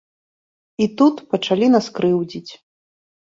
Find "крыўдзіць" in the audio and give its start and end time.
1.99-2.51